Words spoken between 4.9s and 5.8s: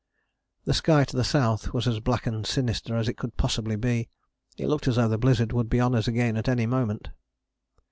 though the blizzard would be